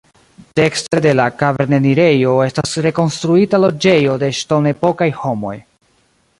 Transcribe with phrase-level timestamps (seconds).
[0.59, 5.57] Dekstre de la kavernenirejo estas rekonstruita loĝejo de ŝtonepokaj homoj.